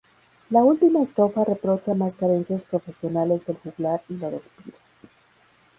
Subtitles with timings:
[0.49, 4.73] La última estrofa reprocha más carencias profesionales del juglar y lo despide.